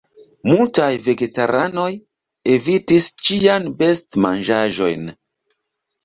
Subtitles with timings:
[0.51, 1.89] Malmultaj vegetaranoj
[2.53, 5.05] evitis ĉiajn best-manĝaĵojn.